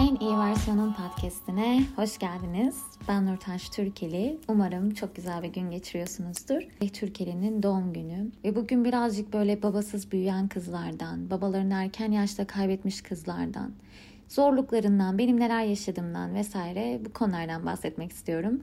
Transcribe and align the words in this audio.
En 0.00 0.16
iyi 0.16 0.38
versiyonun 0.38 0.92
podcastine 0.92 1.82
hoş 1.96 2.18
geldiniz. 2.18 2.82
Ben 3.08 3.26
Nurtaş 3.26 3.68
Türkeli. 3.68 4.38
Umarım 4.48 4.94
çok 4.94 5.16
güzel 5.16 5.42
bir 5.42 5.48
gün 5.48 5.70
geçiriyorsunuzdur. 5.70 6.62
Türkeli'nin 6.92 7.62
doğum 7.62 7.92
günü 7.92 8.30
ve 8.44 8.56
bugün 8.56 8.84
birazcık 8.84 9.32
böyle 9.32 9.62
babasız 9.62 10.12
büyüyen 10.12 10.48
kızlardan, 10.48 11.30
babalarını 11.30 11.74
erken 11.74 12.12
yaşta 12.12 12.46
kaybetmiş 12.46 13.02
kızlardan, 13.02 13.72
zorluklarından, 14.28 15.18
benim 15.18 15.40
neler 15.40 15.64
yaşadığımdan 15.64 16.34
vesaire 16.34 17.00
bu 17.04 17.12
konulardan 17.12 17.66
bahsetmek 17.66 18.12
istiyorum. 18.12 18.62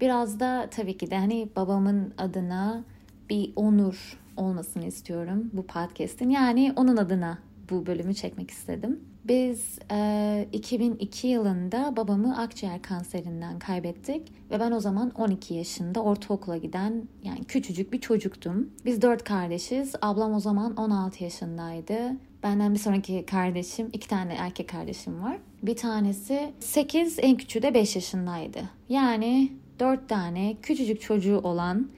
Biraz 0.00 0.40
da 0.40 0.68
tabii 0.70 0.96
ki 0.96 1.10
de 1.10 1.18
hani 1.18 1.48
babamın 1.56 2.14
adına 2.18 2.84
bir 3.30 3.52
onur 3.56 4.18
olmasını 4.36 4.84
istiyorum 4.84 5.50
bu 5.52 5.66
podcast'in. 5.66 6.30
Yani 6.30 6.72
onun 6.76 6.96
adına 6.96 7.38
bu 7.70 7.86
bölümü 7.86 8.14
çekmek 8.14 8.50
istedim. 8.50 9.13
Biz 9.24 9.78
e, 9.90 10.48
2002 10.52 11.28
yılında 11.28 11.96
babamı 11.96 12.38
akciğer 12.38 12.82
kanserinden 12.82 13.58
kaybettik 13.58 14.32
ve 14.50 14.60
ben 14.60 14.72
o 14.72 14.80
zaman 14.80 15.10
12 15.10 15.54
yaşında 15.54 16.02
ortaokula 16.02 16.56
giden 16.56 17.08
yani 17.22 17.44
küçücük 17.44 17.92
bir 17.92 18.00
çocuktum. 18.00 18.70
Biz 18.84 19.02
dört 19.02 19.24
kardeşiz. 19.24 19.94
Ablam 20.02 20.34
o 20.34 20.40
zaman 20.40 20.76
16 20.76 21.24
yaşındaydı. 21.24 21.96
Benden 22.42 22.74
bir 22.74 22.78
sonraki 22.78 23.26
kardeşim, 23.26 23.90
iki 23.92 24.08
tane 24.08 24.34
erkek 24.34 24.68
kardeşim 24.68 25.22
var. 25.22 25.38
Bir 25.62 25.76
tanesi 25.76 26.52
8, 26.60 27.18
en 27.18 27.36
küçüğü 27.36 27.62
de 27.62 27.74
5 27.74 27.96
yaşındaydı. 27.96 28.58
Yani 28.88 29.52
dört 29.80 30.08
tane 30.08 30.56
küçücük 30.62 31.00
çocuğu 31.00 31.38
olan 31.38 31.88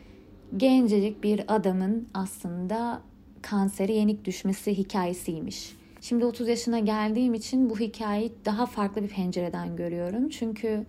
gencecik 0.57 1.23
bir 1.23 1.55
adamın 1.55 2.09
aslında 2.15 3.01
kanseri 3.43 3.93
yenik 3.93 4.25
düşmesi 4.25 4.79
hikayesiymiş. 4.79 5.77
Şimdi 6.09 6.25
30 6.25 6.49
yaşına 6.49 6.79
geldiğim 6.79 7.35
için 7.35 7.71
bu 7.71 7.79
hikayeyi 7.79 8.33
daha 8.45 8.67
farklı 8.67 9.03
bir 9.03 9.09
pencereden 9.09 9.77
görüyorum. 9.77 10.29
Çünkü 10.29 10.87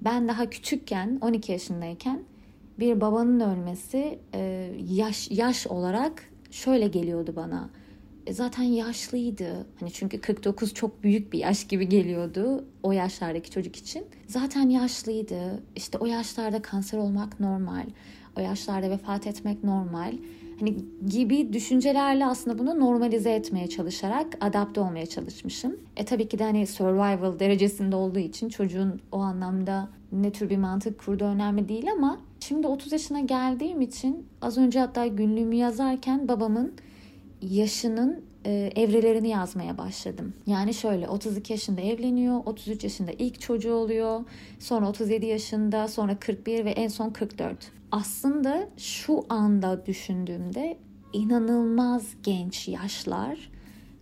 ben 0.00 0.28
daha 0.28 0.50
küçükken 0.50 1.18
12 1.20 1.52
yaşındayken 1.52 2.22
bir 2.78 3.00
babanın 3.00 3.40
ölmesi 3.40 4.18
e, 4.34 4.70
yaş 4.90 5.30
yaş 5.30 5.66
olarak 5.66 6.24
şöyle 6.50 6.88
geliyordu 6.88 7.32
bana. 7.36 7.70
E, 8.26 8.32
zaten 8.32 8.62
yaşlıydı. 8.62 9.66
Hani 9.80 9.92
çünkü 9.92 10.20
49 10.20 10.74
çok 10.74 11.02
büyük 11.02 11.32
bir 11.32 11.38
yaş 11.38 11.66
gibi 11.66 11.88
geliyordu 11.88 12.64
o 12.82 12.92
yaşlardaki 12.92 13.50
çocuk 13.50 13.76
için. 13.76 14.04
Zaten 14.26 14.68
yaşlıydı. 14.68 15.62
İşte 15.76 15.98
o 15.98 16.06
yaşlarda 16.06 16.62
kanser 16.62 16.98
olmak 16.98 17.40
normal. 17.40 17.86
O 18.38 18.40
yaşlarda 18.40 18.90
vefat 18.90 19.26
etmek 19.26 19.64
normal 19.64 20.12
hani 20.60 20.76
gibi 21.06 21.52
düşüncelerle 21.52 22.26
aslında 22.26 22.58
bunu 22.58 22.80
normalize 22.80 23.30
etmeye 23.30 23.66
çalışarak 23.68 24.26
adapte 24.40 24.80
olmaya 24.80 25.06
çalışmışım. 25.06 25.76
E 25.96 26.04
tabii 26.04 26.28
ki 26.28 26.38
de 26.38 26.44
hani 26.44 26.66
survival 26.66 27.38
derecesinde 27.38 27.96
olduğu 27.96 28.18
için 28.18 28.48
çocuğun 28.48 29.00
o 29.12 29.18
anlamda 29.18 29.88
ne 30.12 30.32
tür 30.32 30.50
bir 30.50 30.56
mantık 30.56 31.04
kurduğu 31.04 31.24
önemli 31.24 31.68
değil 31.68 31.92
ama 31.92 32.20
şimdi 32.40 32.66
30 32.66 32.92
yaşına 32.92 33.20
geldiğim 33.20 33.80
için 33.80 34.26
az 34.42 34.58
önce 34.58 34.80
hatta 34.80 35.06
günlüğümü 35.06 35.54
yazarken 35.54 36.28
babamın 36.28 36.72
yaşının 37.42 38.24
e, 38.44 38.72
evrelerini 38.76 39.28
yazmaya 39.28 39.78
başladım. 39.78 40.34
Yani 40.46 40.74
şöyle 40.74 41.08
32 41.08 41.52
yaşında 41.52 41.80
evleniyor, 41.80 42.40
33 42.46 42.84
yaşında 42.84 43.10
ilk 43.18 43.40
çocuğu 43.40 43.72
oluyor, 43.72 44.24
sonra 44.58 44.88
37 44.88 45.26
yaşında, 45.26 45.88
sonra 45.88 46.18
41 46.18 46.64
ve 46.64 46.70
en 46.70 46.88
son 46.88 47.10
44 47.10 47.79
aslında 47.92 48.68
şu 48.76 49.24
anda 49.28 49.86
düşündüğümde 49.86 50.78
inanılmaz 51.12 52.02
genç 52.22 52.68
yaşlar. 52.68 53.50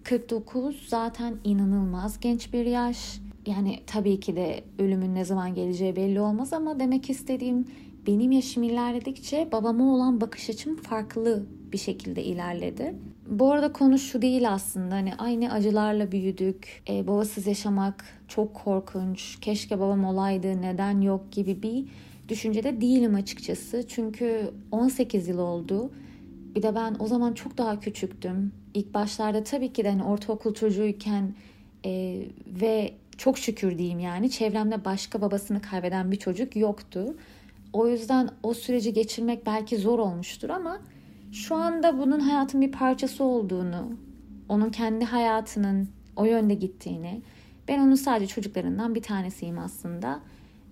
49 0.05 0.89
zaten 0.89 1.37
inanılmaz 1.45 2.21
genç 2.21 2.53
bir 2.53 2.67
yaş. 2.67 3.21
Yani 3.47 3.81
tabii 3.87 4.21
ki 4.21 4.37
de 4.37 4.65
ölümün 4.79 5.15
ne 5.15 5.25
zaman 5.25 5.55
geleceği 5.55 5.97
belli 5.97 6.21
olmaz 6.21 6.53
ama 6.53 6.81
demek 6.81 7.11
istediğim 7.11 7.67
benim 8.07 8.33
yaşım 8.33 8.63
ilerledikçe 8.63 9.49
babama 9.53 9.95
olan 9.95 10.21
bakış 10.21 10.51
açım 10.51 10.77
farklı 10.77 11.47
bir 11.73 11.79
şekilde 11.79 12.25
ilerledi. 12.25 12.95
Bu 13.27 13.53
arada 13.53 13.73
konu 13.73 13.99
şu 13.99 14.23
değil 14.23 14.53
aslında 14.53 14.95
hani 14.95 15.15
aynı 15.15 15.53
acılarla 15.53 16.13
büyüdük. 16.13 16.83
Ee, 16.89 17.07
babasız 17.07 17.47
yaşamak 17.47 18.05
çok 18.29 18.55
korkunç. 18.55 19.41
Keşke 19.41 19.81
babam 19.81 20.05
olaydı 20.05 20.63
neden 20.63 21.01
yok 21.01 21.33
gibi 21.33 21.63
bir 21.63 21.85
düşüncede 22.29 22.81
değilim 22.81 23.15
açıkçası. 23.15 23.85
Çünkü 23.89 24.51
18 24.73 25.29
yıl 25.29 25.39
oldu. 25.39 25.91
Bir 26.55 26.63
de 26.63 26.75
ben 26.75 26.97
o 26.99 27.07
zaman 27.07 27.33
çok 27.33 27.59
daha 27.59 27.81
küçüktüm. 27.81 28.53
İlk 28.75 28.95
başlarda 28.95 29.45
tabii 29.45 29.73
ki 29.73 29.85
de 29.85 29.91
hani 29.91 30.05
ortaokul 30.05 30.55
çocuğuyken 30.55 31.35
e, 31.85 32.23
ve 32.47 32.95
çok 33.19 33.39
şükür 33.39 33.79
diyeyim 33.79 33.99
yani 33.99 34.31
çevremde 34.31 34.85
başka 34.85 35.21
babasını 35.21 35.63
kaybeden 35.63 36.13
bir 36.13 36.17
çocuk 36.17 36.57
yoktu. 36.57 37.15
O 37.73 37.89
yüzden 37.89 38.29
o 38.43 38.55
süreci 38.55 38.93
geçirmek 38.93 39.47
belki 39.47 39.77
zor 39.77 39.99
olmuştur 39.99 40.49
ama 40.49 40.79
şu 41.33 41.55
anda 41.55 41.99
bunun 41.99 42.21
hayatın 42.21 42.61
bir 42.61 42.73
parçası 42.73 43.25
olduğunu, 43.25 43.93
onun 44.49 44.71
kendi 44.71 45.05
hayatının 45.05 45.89
o 46.17 46.25
yönde 46.25 46.55
gittiğini, 46.55 47.23
ben 47.69 47.79
onun 47.79 47.95
sadece 47.95 48.35
çocuklarından 48.35 48.95
bir 48.95 49.03
tanesiyim 49.03 49.59
aslında. 49.59 50.21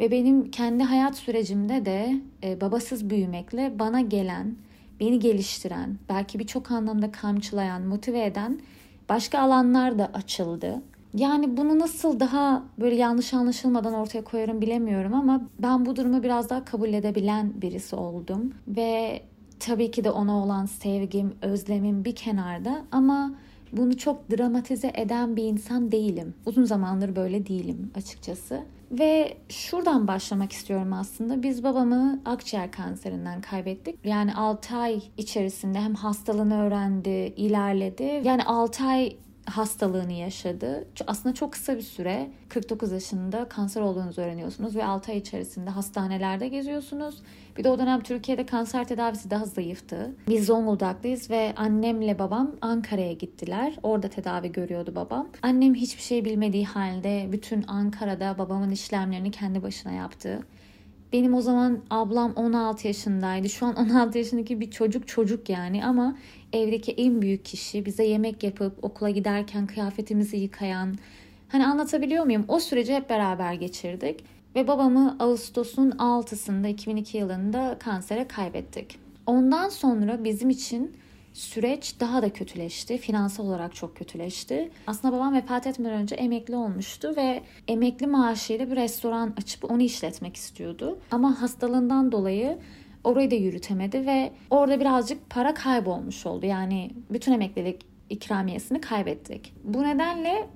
Ve 0.01 0.11
benim 0.11 0.51
kendi 0.51 0.83
hayat 0.83 1.17
sürecimde 1.17 1.85
de 1.87 2.21
e, 2.45 2.61
babasız 2.61 3.11
büyümekle 3.11 3.79
bana 3.79 4.01
gelen, 4.01 4.57
beni 5.01 5.19
geliştiren, 5.19 5.99
belki 6.09 6.39
birçok 6.39 6.71
anlamda 6.71 7.13
kamçılayan, 7.13 7.83
motive 7.83 8.25
eden 8.25 8.61
başka 9.09 9.39
alanlar 9.39 9.99
da 9.99 10.07
açıldı. 10.15 10.83
Yani 11.15 11.57
bunu 11.57 11.79
nasıl 11.79 12.21
daha 12.21 12.63
böyle 12.81 12.95
yanlış 12.95 13.35
anlaşılmadan 13.35 13.95
ortaya 13.95 14.25
koyarım 14.25 14.61
bilemiyorum 14.61 15.15
ama 15.15 15.43
ben 15.59 15.87
bu 15.87 15.97
durumu 15.97 16.23
biraz 16.23 16.51
daha 16.51 16.65
kabul 16.65 16.93
edebilen 16.93 17.53
birisi 17.63 17.97
oldum. 17.97 18.55
Ve 18.69 19.23
tabii 19.61 19.91
ki 19.91 20.05
de 20.05 20.11
ona 20.11 20.45
olan 20.45 20.67
sevgim, 20.67 21.35
özlemim 21.43 22.05
bir 22.05 22.15
kenarda 22.15 22.83
ama 22.93 23.35
bunu 23.73 23.97
çok 23.97 24.31
dramatize 24.31 24.93
eden 24.95 25.37
bir 25.37 25.45
insan 25.45 25.93
değilim. 25.93 26.35
Uzun 26.47 26.65
zamandır 26.65 27.17
böyle 27.17 27.47
değilim 27.47 27.91
açıkçası. 27.95 28.63
Ve 28.91 29.37
şuradan 29.49 30.09
başlamak 30.09 30.53
istiyorum 30.53 30.93
aslında. 30.93 31.43
Biz 31.43 31.65
babamı 31.65 32.23
akciğer 32.25 32.73
kanserinden 32.73 33.41
kaybettik. 33.41 33.99
Yani 34.05 34.35
6 34.35 34.77
ay 34.77 35.03
içerisinde 35.17 35.81
hem 35.81 35.95
hastalığını 35.95 36.63
öğrendi, 36.63 37.09
ilerledi. 37.37 38.21
Yani 38.25 38.45
6 38.45 38.85
ay 38.85 39.17
hastalığını 39.47 40.13
yaşadı. 40.13 40.85
Aslında 41.07 41.35
çok 41.35 41.53
kısa 41.53 41.77
bir 41.77 41.83
süre 41.83 42.31
49 42.49 42.93
yaşında 42.93 43.49
kanser 43.49 43.81
olduğunuzu 43.81 44.23
öğreniyorsunuz 44.23 44.77
ve 44.77 44.85
6 44.85 45.13
ay 45.13 45.19
içerisinde 45.19 45.71
hastanelerde 45.71 46.49
geziyorsunuz. 46.49 47.23
Bir 47.57 47.65
de 47.65 47.69
o 47.69 47.79
dönem 47.79 48.03
Türkiye'de 48.03 48.47
kanser 48.47 48.89
tedavisi 48.89 49.31
daha 49.31 49.45
zayıftı. 49.45 50.13
Biz 50.29 50.47
Zonguldaklıyız 50.47 51.31
ve 51.31 51.55
annemle 51.57 52.19
babam 52.19 52.51
Ankara'ya 52.61 53.13
gittiler. 53.13 53.77
Orada 53.83 54.09
tedavi 54.09 54.53
görüyordu 54.53 54.93
babam. 54.95 55.29
Annem 55.43 55.75
hiçbir 55.75 56.03
şey 56.03 56.25
bilmediği 56.25 56.65
halde 56.65 57.29
bütün 57.33 57.65
Ankara'da 57.69 58.39
babamın 58.39 58.71
işlemlerini 58.71 59.31
kendi 59.31 59.63
başına 59.63 59.93
yaptı. 59.93 60.41
Benim 61.17 61.35
o 61.35 61.41
zaman 61.41 61.79
ablam 61.91 62.33
16 62.33 62.87
yaşındaydı. 62.87 63.49
Şu 63.49 63.67
an 63.67 63.77
16 63.77 64.19
yaşındaki 64.19 64.61
bir 64.61 64.71
çocuk 64.71 65.09
çocuk 65.09 65.49
yani 65.49 65.85
ama 65.85 66.17
evdeki 66.53 66.93
en 66.93 67.23
büyük 67.23 67.45
kişi 67.45 67.87
bize 67.87 68.05
yemek 68.05 68.43
yapıp 68.43 68.85
okula 68.85 69.11
giderken 69.11 69.67
kıyafetimizi 69.67 70.37
yıkayan. 70.37 70.95
Hani 71.49 71.67
anlatabiliyor 71.67 72.25
muyum? 72.25 72.45
O 72.49 72.61
süreci 72.61 72.95
hep 72.95 73.11
beraber 73.11 73.53
geçirdik. 73.53 74.25
Ve 74.55 74.69
babamı 74.69 75.17
Ağustos'un 75.19 75.91
6'sında 75.91 76.69
2002 76.69 77.19
yılında 77.19 77.77
kansere 77.79 78.29
kaybettik. 78.29 78.99
Ondan 79.27 79.69
sonra 79.69 80.25
bizim 80.25 80.51
için 80.51 80.97
süreç 81.37 82.01
daha 82.01 82.23
da 82.23 82.33
kötüleşti. 82.33 82.99
Finansal 82.99 83.47
olarak 83.47 83.75
çok 83.75 83.97
kötüleşti. 83.97 84.71
Aslında 84.87 85.17
babam 85.17 85.35
vefat 85.35 85.67
etmeden 85.67 85.95
önce 85.95 86.15
emekli 86.15 86.57
olmuştu 86.57 87.15
ve 87.17 87.43
emekli 87.69 88.07
maaşıyla 88.07 88.71
bir 88.71 88.77
restoran 88.77 89.35
açıp 89.37 89.71
onu 89.71 89.83
işletmek 89.83 90.37
istiyordu. 90.37 90.99
Ama 91.11 91.43
hastalığından 91.43 92.13
dolayı 92.13 92.59
orayı 93.05 93.31
da 93.31 93.35
yürütemedi 93.35 94.07
ve 94.07 94.33
orada 94.51 94.81
birazcık 94.81 95.31
para 95.31 95.55
kaybolmuş 95.55 96.27
oldu. 96.27 96.47
Yani 96.47 96.91
bütün 97.11 97.33
emeklilik 97.33 97.87
ikramiyesini 98.11 98.81
kaybettik. 98.81 99.55
Bu 99.65 99.83
nedenle 99.83 100.49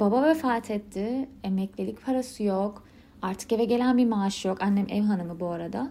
baba 0.00 0.22
vefat 0.22 0.70
etti. 0.70 1.28
Emeklilik 1.44 2.06
parası 2.06 2.42
yok. 2.42 2.84
Artık 3.22 3.52
eve 3.52 3.64
gelen 3.64 3.98
bir 3.98 4.06
maaş 4.06 4.44
yok. 4.44 4.62
Annem 4.62 4.86
ev 4.88 5.02
hanımı 5.02 5.40
bu 5.40 5.46
arada. 5.46 5.90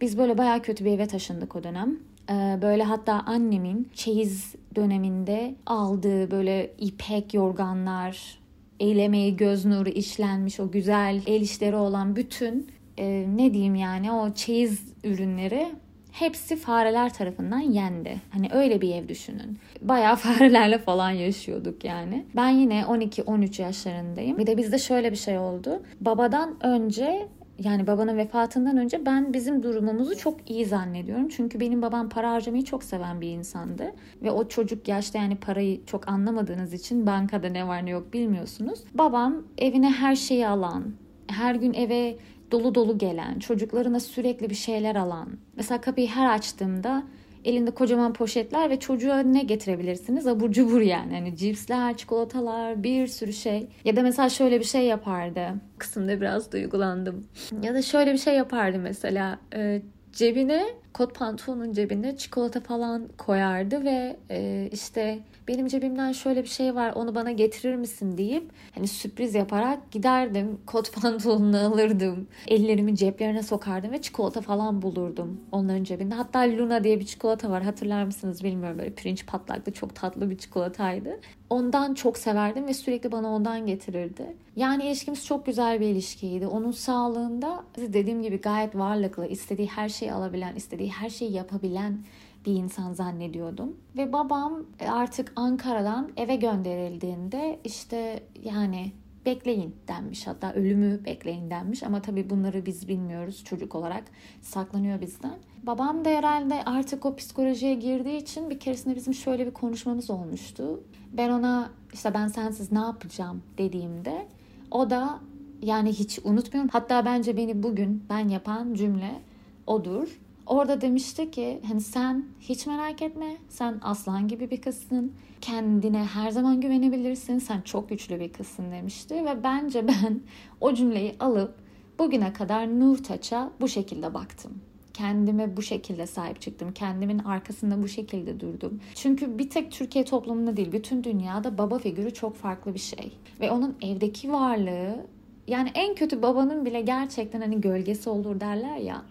Biz 0.00 0.18
böyle 0.18 0.38
bayağı 0.38 0.62
kötü 0.62 0.84
bir 0.84 0.90
eve 0.90 1.06
taşındık 1.06 1.56
o 1.56 1.64
dönem. 1.64 2.07
Ee, 2.30 2.58
böyle 2.62 2.82
hatta 2.82 3.12
annemin 3.26 3.88
çeyiz 3.94 4.54
döneminde 4.74 5.54
aldığı 5.66 6.30
böyle 6.30 6.70
ipek 6.78 7.34
yorganlar, 7.34 8.38
el 8.80 9.30
göz 9.36 9.64
nuru 9.64 9.88
işlenmiş 9.88 10.60
o 10.60 10.70
güzel 10.70 11.22
el 11.26 11.40
işleri 11.40 11.76
olan 11.76 12.16
bütün 12.16 12.70
e, 12.98 13.26
ne 13.36 13.54
diyeyim 13.54 13.74
yani 13.74 14.12
o 14.12 14.34
çeyiz 14.34 14.92
ürünleri 15.04 15.66
hepsi 16.12 16.56
fareler 16.56 17.14
tarafından 17.14 17.58
yendi. 17.58 18.20
Hani 18.30 18.48
öyle 18.52 18.80
bir 18.80 18.94
ev 18.94 19.08
düşünün. 19.08 19.58
Bayağı 19.82 20.16
farelerle 20.16 20.78
falan 20.78 21.10
yaşıyorduk 21.10 21.84
yani. 21.84 22.24
Ben 22.36 22.48
yine 22.48 22.80
12-13 22.80 23.62
yaşlarındayım. 23.62 24.38
Bir 24.38 24.46
de 24.46 24.56
bizde 24.56 24.78
şöyle 24.78 25.10
bir 25.10 25.16
şey 25.16 25.38
oldu. 25.38 25.82
Babadan 26.00 26.56
önce 26.60 27.28
yani 27.58 27.86
babanın 27.86 28.16
vefatından 28.16 28.76
önce 28.76 29.06
ben 29.06 29.32
bizim 29.32 29.62
durumumuzu 29.62 30.16
çok 30.16 30.50
iyi 30.50 30.66
zannediyorum. 30.66 31.28
Çünkü 31.28 31.60
benim 31.60 31.82
babam 31.82 32.08
para 32.08 32.30
harcamayı 32.30 32.64
çok 32.64 32.84
seven 32.84 33.20
bir 33.20 33.28
insandı. 33.28 33.92
Ve 34.22 34.30
o 34.30 34.48
çocuk 34.48 34.88
yaşta 34.88 35.18
yani 35.18 35.36
parayı 35.36 35.86
çok 35.86 36.08
anlamadığınız 36.08 36.72
için 36.72 37.06
bankada 37.06 37.48
ne 37.48 37.66
var 37.66 37.86
ne 37.86 37.90
yok 37.90 38.12
bilmiyorsunuz. 38.12 38.80
Babam 38.94 39.42
evine 39.58 39.90
her 39.90 40.16
şeyi 40.16 40.46
alan, 40.46 40.84
her 41.26 41.54
gün 41.54 41.74
eve 41.74 42.16
dolu 42.50 42.74
dolu 42.74 42.98
gelen, 42.98 43.38
çocuklarına 43.38 44.00
sürekli 44.00 44.50
bir 44.50 44.54
şeyler 44.54 44.96
alan. 44.96 45.28
Mesela 45.56 45.80
kapıyı 45.80 46.08
her 46.08 46.34
açtığımda 46.34 47.02
elinde 47.48 47.70
kocaman 47.70 48.12
poşetler 48.12 48.70
ve 48.70 48.80
çocuğa 48.80 49.18
ne 49.18 49.42
getirebilirsiniz? 49.42 50.26
Abur 50.26 50.50
cubur 50.52 50.80
yani. 50.80 51.14
Hani 51.14 51.36
cipsler, 51.36 51.96
çikolatalar, 51.96 52.82
bir 52.82 53.06
sürü 53.06 53.32
şey. 53.32 53.68
Ya 53.84 53.96
da 53.96 54.02
mesela 54.02 54.28
şöyle 54.28 54.60
bir 54.60 54.64
şey 54.64 54.82
yapardı. 54.82 55.48
Kısımda 55.78 56.20
biraz 56.20 56.52
duygulandım. 56.52 57.26
Ya 57.62 57.74
da 57.74 57.82
şöyle 57.82 58.12
bir 58.12 58.18
şey 58.18 58.34
yapardı 58.34 58.78
mesela. 58.78 59.38
E, 59.54 59.82
cebine 60.12 60.64
kot 60.98 61.14
pantolonun 61.14 61.72
cebine 61.72 62.16
çikolata 62.16 62.60
falan 62.60 63.08
koyardı 63.18 63.84
ve 63.84 64.16
e, 64.30 64.68
işte 64.72 65.18
benim 65.48 65.66
cebimden 65.66 66.12
şöyle 66.12 66.42
bir 66.42 66.48
şey 66.48 66.74
var 66.74 66.92
onu 66.94 67.14
bana 67.14 67.32
getirir 67.32 67.74
misin 67.74 68.18
deyip 68.18 68.50
hani 68.74 68.88
sürpriz 68.88 69.34
yaparak 69.34 69.90
giderdim 69.90 70.58
kot 70.66 70.94
pantolonunu 71.02 71.58
alırdım 71.58 72.28
ellerimi 72.48 72.96
ceplerine 72.96 73.42
sokardım 73.42 73.92
ve 73.92 74.02
çikolata 74.02 74.40
falan 74.40 74.82
bulurdum 74.82 75.40
onların 75.52 75.84
cebinde. 75.84 76.14
Hatta 76.14 76.40
Luna 76.40 76.84
diye 76.84 77.00
bir 77.00 77.06
çikolata 77.06 77.50
var 77.50 77.62
hatırlar 77.62 78.04
mısınız 78.04 78.44
bilmiyorum 78.44 78.78
böyle 78.78 78.94
pirinç 78.94 79.26
patlaklı 79.26 79.72
çok 79.72 79.94
tatlı 79.94 80.30
bir 80.30 80.38
çikolataydı. 80.38 81.20
Ondan 81.50 81.94
çok 81.94 82.18
severdim 82.18 82.66
ve 82.66 82.74
sürekli 82.74 83.12
bana 83.12 83.28
ondan 83.28 83.66
getirirdi 83.66 84.36
yani 84.58 84.84
ilişkimiz 84.84 85.26
çok 85.26 85.46
güzel 85.46 85.80
bir 85.80 85.86
ilişkiydi 85.86 86.46
onun 86.46 86.70
sağlığında 86.70 87.64
dediğim 87.76 88.22
gibi 88.22 88.40
gayet 88.40 88.76
varlıklı 88.76 89.26
istediği 89.26 89.68
her 89.68 89.88
şeyi 89.88 90.12
alabilen 90.12 90.56
istediği 90.56 90.90
her 90.90 91.10
şeyi 91.10 91.32
yapabilen 91.32 91.98
bir 92.46 92.52
insan 92.52 92.92
zannediyordum. 92.92 93.76
Ve 93.96 94.12
babam 94.12 94.64
e, 94.80 94.88
artık 94.88 95.32
Ankara'dan 95.36 96.10
eve 96.16 96.36
gönderildiğinde 96.36 97.58
işte 97.64 98.22
yani 98.44 98.92
bekleyin 99.26 99.76
denmiş 99.88 100.26
hatta 100.26 100.52
ölümü 100.52 101.04
bekleyin 101.04 101.50
denmiş 101.50 101.82
ama 101.82 102.02
tabii 102.02 102.30
bunları 102.30 102.66
biz 102.66 102.88
bilmiyoruz 102.88 103.44
çocuk 103.44 103.74
olarak 103.74 104.04
saklanıyor 104.42 105.00
bizden. 105.00 105.38
Babam 105.62 106.04
da 106.04 106.10
herhalde 106.10 106.64
artık 106.64 107.06
o 107.06 107.16
psikolojiye 107.16 107.74
girdiği 107.74 108.16
için 108.16 108.50
bir 108.50 108.60
keresinde 108.60 108.96
bizim 108.96 109.14
şöyle 109.14 109.46
bir 109.46 109.50
konuşmamız 109.50 110.10
olmuştu. 110.10 110.80
Ben 111.12 111.30
ona 111.30 111.70
işte 111.92 112.14
ben 112.14 112.28
sensiz 112.28 112.72
ne 112.72 112.78
yapacağım 112.78 113.42
dediğimde 113.58 114.28
o 114.70 114.90
da 114.90 115.20
yani 115.62 115.92
hiç 115.92 116.18
unutmuyorum. 116.24 116.70
Hatta 116.72 117.04
bence 117.04 117.36
beni 117.36 117.62
bugün 117.62 118.04
ben 118.10 118.28
yapan 118.28 118.74
cümle 118.74 119.20
odur. 119.66 120.18
Orada 120.46 120.80
demişti 120.80 121.30
ki 121.30 121.60
hani 121.68 121.80
sen 121.80 122.24
hiç 122.40 122.66
merak 122.66 123.02
etme. 123.02 123.36
Sen 123.48 123.78
aslan 123.82 124.28
gibi 124.28 124.50
bir 124.50 124.60
kızsın. 124.60 125.12
Kendine 125.40 126.04
her 126.04 126.30
zaman 126.30 126.60
güvenebilirsin. 126.60 127.38
Sen 127.38 127.60
çok 127.60 127.88
güçlü 127.88 128.20
bir 128.20 128.32
kızsın 128.32 128.72
demişti. 128.72 129.14
Ve 129.14 129.42
bence 129.44 129.88
ben 129.88 130.20
o 130.60 130.74
cümleyi 130.74 131.16
alıp 131.20 131.54
bugüne 131.98 132.32
kadar 132.32 132.80
Nurtaç'a 132.80 133.50
bu 133.60 133.68
şekilde 133.68 134.14
baktım. 134.14 134.52
Kendime 134.98 135.56
bu 135.56 135.62
şekilde 135.62 136.06
sahip 136.06 136.40
çıktım. 136.40 136.72
Kendimin 136.72 137.18
arkasında 137.18 137.82
bu 137.82 137.88
şekilde 137.88 138.40
durdum. 138.40 138.80
Çünkü 138.94 139.38
bir 139.38 139.50
tek 139.50 139.72
Türkiye 139.72 140.04
toplumunda 140.04 140.56
değil, 140.56 140.72
bütün 140.72 141.04
dünyada 141.04 141.58
baba 141.58 141.78
figürü 141.78 142.14
çok 142.14 142.36
farklı 142.36 142.74
bir 142.74 142.78
şey. 142.78 143.12
Ve 143.40 143.50
onun 143.50 143.76
evdeki 143.82 144.32
varlığı 144.32 145.06
yani 145.46 145.70
en 145.74 145.94
kötü 145.94 146.22
babanın 146.22 146.64
bile 146.64 146.80
gerçekten 146.80 147.40
hani 147.40 147.60
gölgesi 147.60 148.10
olur 148.10 148.40
derler 148.40 148.76
ya 148.76 149.02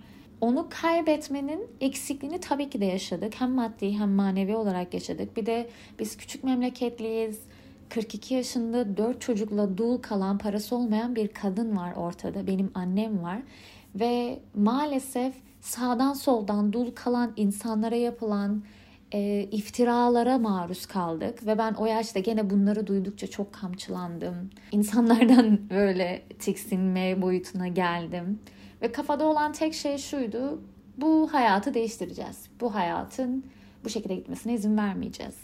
onu 0.41 0.67
kaybetmenin 0.69 1.67
eksikliğini 1.81 2.39
tabii 2.39 2.69
ki 2.69 2.81
de 2.81 2.85
yaşadık. 2.85 3.33
Hem 3.41 3.51
maddi 3.51 3.99
hem 3.99 4.11
manevi 4.11 4.55
olarak 4.55 4.93
yaşadık. 4.93 5.37
Bir 5.37 5.45
de 5.45 5.69
biz 5.99 6.17
küçük 6.17 6.43
memleketliyiz. 6.43 7.39
42 7.89 8.33
yaşında 8.33 8.97
4 8.97 9.21
çocukla 9.21 9.77
dul 9.77 9.97
kalan 9.97 10.37
parası 10.37 10.75
olmayan 10.75 11.15
bir 11.15 11.27
kadın 11.27 11.77
var 11.77 11.93
ortada. 11.95 12.47
Benim 12.47 12.71
annem 12.73 13.23
var. 13.23 13.39
Ve 13.95 14.39
maalesef 14.55 15.46
sağdan 15.61 16.13
soldan 16.13 16.73
dul 16.73 16.91
kalan 16.95 17.33
insanlara 17.35 17.95
yapılan 17.95 18.63
e, 19.11 19.43
iftiralara 19.51 20.37
maruz 20.37 20.85
kaldık. 20.85 21.45
Ve 21.45 21.57
ben 21.57 21.73
o 21.73 21.85
yaşta 21.85 22.19
gene 22.19 22.49
bunları 22.49 22.87
duydukça 22.87 23.27
çok 23.27 23.53
kamçılandım. 23.53 24.49
İnsanlardan 24.71 25.59
böyle 25.69 26.23
tiksinme 26.39 27.21
boyutuna 27.21 27.67
geldim. 27.67 28.39
Ve 28.81 28.91
kafada 28.91 29.25
olan 29.25 29.51
tek 29.51 29.73
şey 29.73 29.97
şuydu. 29.97 30.61
Bu 30.97 31.33
hayatı 31.33 31.73
değiştireceğiz. 31.73 32.37
Bu 32.61 32.75
hayatın 32.75 33.43
bu 33.83 33.89
şekilde 33.89 34.15
gitmesine 34.15 34.53
izin 34.53 34.77
vermeyeceğiz. 34.77 35.35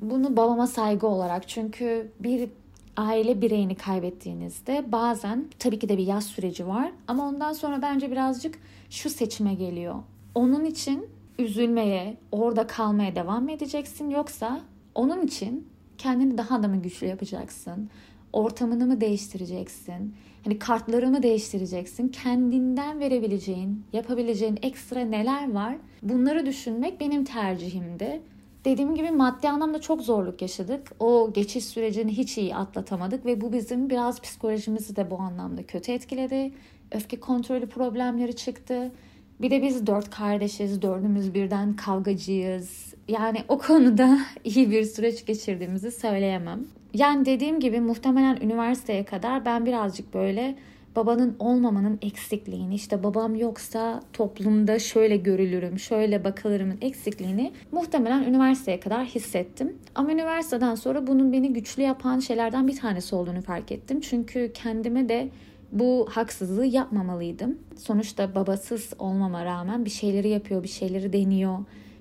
Bunu 0.00 0.36
babama 0.36 0.66
saygı 0.66 1.06
olarak 1.06 1.48
çünkü 1.48 2.12
bir 2.20 2.50
aile 2.96 3.42
bireyini 3.42 3.74
kaybettiğinizde 3.74 4.84
bazen 4.92 5.46
tabii 5.58 5.78
ki 5.78 5.88
de 5.88 5.98
bir 5.98 6.06
yaz 6.06 6.26
süreci 6.26 6.66
var 6.66 6.92
ama 7.08 7.28
ondan 7.28 7.52
sonra 7.52 7.82
bence 7.82 8.10
birazcık 8.10 8.58
şu 8.90 9.10
seçime 9.10 9.54
geliyor. 9.54 9.94
Onun 10.34 10.64
için 10.64 11.08
üzülmeye, 11.38 12.16
orada 12.32 12.66
kalmaya 12.66 13.14
devam 13.14 13.44
mı 13.44 13.52
edeceksin 13.52 14.10
yoksa 14.10 14.60
onun 14.94 15.26
için 15.26 15.68
kendini 15.98 16.38
daha 16.38 16.62
da 16.62 16.68
mı 16.68 16.82
güçlü 16.82 17.06
yapacaksın? 17.06 17.90
Ortamını 18.32 18.86
mı 18.86 19.00
değiştireceksin? 19.00 20.14
Hani 20.44 20.58
kartlarımı 20.58 21.22
değiştireceksin. 21.22 22.08
Kendinden 22.08 23.00
verebileceğin, 23.00 23.84
yapabileceğin 23.92 24.58
ekstra 24.62 25.00
neler 25.00 25.52
var? 25.52 25.76
Bunları 26.02 26.46
düşünmek 26.46 27.00
benim 27.00 27.24
tercihimdi. 27.24 28.20
Dediğim 28.64 28.94
gibi 28.94 29.10
maddi 29.10 29.48
anlamda 29.48 29.80
çok 29.80 30.02
zorluk 30.02 30.42
yaşadık. 30.42 30.92
O 31.00 31.32
geçiş 31.32 31.64
sürecini 31.64 32.16
hiç 32.16 32.38
iyi 32.38 32.56
atlatamadık 32.56 33.26
ve 33.26 33.40
bu 33.40 33.52
bizim 33.52 33.90
biraz 33.90 34.20
psikolojimizi 34.20 34.96
de 34.96 35.10
bu 35.10 35.18
anlamda 35.18 35.62
kötü 35.62 35.92
etkiledi. 35.92 36.52
Öfke 36.92 37.20
kontrolü 37.20 37.68
problemleri 37.68 38.36
çıktı. 38.36 38.92
Bir 39.40 39.50
de 39.50 39.62
biz 39.62 39.86
dört 39.86 40.10
kardeşiz, 40.10 40.82
dördümüz 40.82 41.34
birden 41.34 41.76
kavgacıyız. 41.76 42.94
Yani 43.08 43.38
o 43.48 43.58
konuda 43.58 44.18
iyi 44.44 44.70
bir 44.70 44.84
süreç 44.84 45.26
geçirdiğimizi 45.26 45.90
söyleyemem. 45.90 46.64
Yani 46.94 47.26
dediğim 47.26 47.60
gibi 47.60 47.80
muhtemelen 47.80 48.36
üniversiteye 48.36 49.04
kadar 49.04 49.44
ben 49.44 49.66
birazcık 49.66 50.14
böyle 50.14 50.56
babanın 50.96 51.36
olmamanın 51.38 51.98
eksikliğini 52.02 52.74
işte 52.74 53.02
babam 53.02 53.34
yoksa 53.34 54.02
toplumda 54.12 54.78
şöyle 54.78 55.16
görülürüm, 55.16 55.78
şöyle 55.78 56.24
bakılırımın 56.24 56.78
eksikliğini 56.80 57.52
muhtemelen 57.72 58.22
üniversiteye 58.22 58.80
kadar 58.80 59.04
hissettim. 59.04 59.76
Ama 59.94 60.12
üniversiteden 60.12 60.74
sonra 60.74 61.06
bunun 61.06 61.32
beni 61.32 61.52
güçlü 61.52 61.82
yapan 61.82 62.18
şeylerden 62.18 62.68
bir 62.68 62.76
tanesi 62.76 63.14
olduğunu 63.14 63.42
fark 63.42 63.72
ettim. 63.72 64.00
Çünkü 64.00 64.50
kendime 64.54 65.08
de 65.08 65.28
bu 65.72 66.06
haksızlığı 66.10 66.66
yapmamalıydım. 66.66 67.58
Sonuçta 67.76 68.34
babasız 68.34 68.92
olmama 68.98 69.44
rağmen 69.44 69.84
bir 69.84 69.90
şeyleri 69.90 70.28
yapıyor, 70.28 70.62
bir 70.62 70.68
şeyleri 70.68 71.12
deniyor. 71.12 71.58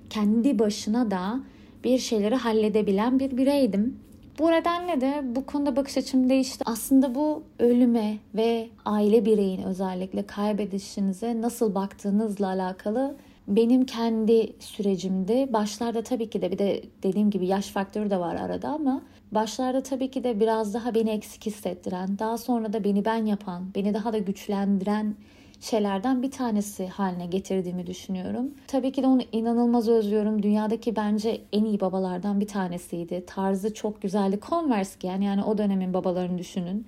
Kendi 0.10 0.60
başına 0.60 1.12
da 1.12 1.40
bir 1.84 1.98
şeyleri 1.98 2.36
halledebilen 2.36 3.20
bir 3.20 3.38
bireydim. 3.38 4.00
Bu 4.40 4.52
nedenle 4.52 5.02
de 5.02 5.22
bu 5.36 5.46
konuda 5.46 5.76
bakış 5.76 5.98
açım 5.98 6.30
değişti. 6.30 6.64
Aslında 6.68 7.16
bu 7.16 7.44
ölüme 7.60 8.18
ve 8.36 8.70
aile 8.86 9.26
bireyin 9.26 9.64
özellikle 9.64 10.26
kaybedişinize 10.26 11.42
nasıl 11.42 11.76
baktığınızla 11.76 12.48
alakalı 12.48 13.16
benim 13.48 13.86
kendi 13.86 14.54
sürecimde 14.60 15.54
başlarda 15.54 16.02
tabii 16.04 16.30
ki 16.30 16.42
de 16.42 16.52
bir 16.52 16.58
de 16.58 16.84
dediğim 17.04 17.30
gibi 17.30 17.48
yaş 17.48 17.68
faktörü 17.68 18.10
de 18.10 18.20
var 18.20 18.36
arada 18.36 18.70
ama 18.70 19.02
başlarda 19.32 19.84
tabii 19.84 20.12
ki 20.12 20.24
de 20.24 20.40
biraz 20.40 20.74
daha 20.74 20.96
beni 20.96 21.10
eksik 21.10 21.46
hissettiren, 21.46 22.20
daha 22.20 22.38
sonra 22.38 22.74
da 22.74 22.84
beni 22.84 23.06
ben 23.06 23.26
yapan, 23.26 23.64
beni 23.76 23.94
daha 23.94 24.14
da 24.14 24.18
güçlendiren 24.18 25.16
şeylerden 25.62 26.24
bir 26.24 26.32
tanesi 26.32 26.88
haline 26.88 27.26
getirdiğimi 27.26 27.88
düşünüyorum. 27.88 28.52
Tabii 28.68 28.92
ki 28.92 29.04
de 29.04 29.08
onu 29.08 29.22
inanılmaz 29.32 29.90
özlüyorum. 29.90 30.44
Dünyadaki 30.44 30.96
bence 30.96 31.42
en 31.54 31.66
iyi 31.66 31.80
babalardan 31.80 32.40
bir 32.40 32.48
tanesiydi. 32.48 33.24
Tarzı 33.28 33.74
çok 33.74 34.02
güzeldi. 34.02 34.40
Converse 34.50 34.96
giyen 35.00 35.22
yani 35.22 35.44
o 35.44 35.58
dönemin 35.58 35.94
babalarını 35.94 36.38
düşünün. 36.38 36.86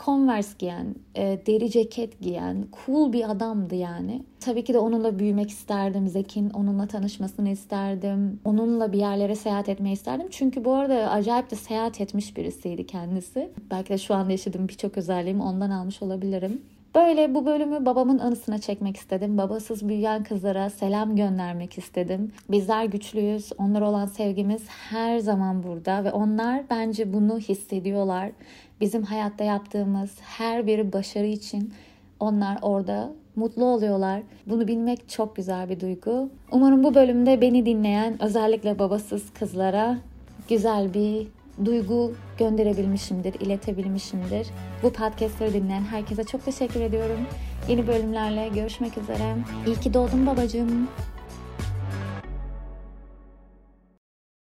Converse 0.00 0.54
giyen, 0.58 0.94
e, 1.14 1.40
deri 1.46 1.70
ceket 1.70 2.20
giyen, 2.20 2.66
cool 2.86 3.12
bir 3.12 3.30
adamdı 3.30 3.74
yani. 3.74 4.22
Tabii 4.40 4.64
ki 4.64 4.74
de 4.74 4.78
onunla 4.78 5.18
büyümek 5.18 5.50
isterdim. 5.50 6.08
Zekin 6.08 6.50
onunla 6.50 6.86
tanışmasını 6.86 7.48
isterdim. 7.48 8.40
Onunla 8.44 8.92
bir 8.92 8.98
yerlere 8.98 9.34
seyahat 9.36 9.68
etmeyi 9.68 9.92
isterdim. 9.92 10.26
Çünkü 10.30 10.64
bu 10.64 10.74
arada 10.74 11.10
acayip 11.10 11.50
de 11.50 11.56
seyahat 11.56 12.00
etmiş 12.00 12.36
birisiydi 12.36 12.86
kendisi. 12.86 13.50
Belki 13.70 13.88
de 13.88 13.98
şu 13.98 14.14
anda 14.14 14.30
yaşadığım 14.30 14.68
birçok 14.68 14.98
özelliğimi 14.98 15.42
ondan 15.42 15.70
almış 15.70 16.02
olabilirim. 16.02 16.62
Böyle 16.96 17.34
bu 17.34 17.46
bölümü 17.46 17.86
babamın 17.86 18.18
anısına 18.18 18.58
çekmek 18.58 18.96
istedim. 18.96 19.38
Babasız 19.38 19.88
büyüyen 19.88 20.24
kızlara 20.24 20.70
selam 20.70 21.16
göndermek 21.16 21.78
istedim. 21.78 22.32
Bizler 22.50 22.84
güçlüyüz. 22.84 23.52
Onlar 23.58 23.80
olan 23.80 24.06
sevgimiz 24.06 24.68
her 24.68 25.18
zaman 25.18 25.62
burada 25.62 26.04
ve 26.04 26.12
onlar 26.12 26.62
bence 26.70 27.12
bunu 27.12 27.38
hissediyorlar. 27.38 28.30
Bizim 28.80 29.02
hayatta 29.02 29.44
yaptığımız 29.44 30.10
her 30.20 30.66
bir 30.66 30.92
başarı 30.92 31.26
için 31.26 31.72
onlar 32.20 32.58
orada 32.62 33.12
mutlu 33.36 33.64
oluyorlar. 33.64 34.22
Bunu 34.46 34.68
bilmek 34.68 35.08
çok 35.08 35.36
güzel 35.36 35.68
bir 35.68 35.80
duygu. 35.80 36.30
Umarım 36.52 36.84
bu 36.84 36.94
bölümde 36.94 37.40
beni 37.40 37.66
dinleyen 37.66 38.22
özellikle 38.22 38.78
babasız 38.78 39.30
kızlara 39.30 39.98
güzel 40.48 40.94
bir 40.94 41.26
duygu 41.64 42.12
gönderebilmişimdir, 42.38 43.34
iletebilmişimdir. 43.34 44.46
Bu 44.82 44.92
podcastları 44.92 45.52
dinleyen 45.52 45.84
herkese 45.84 46.24
çok 46.24 46.44
teşekkür 46.44 46.80
ediyorum. 46.80 47.20
Yeni 47.68 47.86
bölümlerle 47.86 48.48
görüşmek 48.48 48.98
üzere. 48.98 49.36
İyi 49.66 49.76
ki 49.76 49.94
doğdun 49.94 50.26
babacığım. 50.26 50.88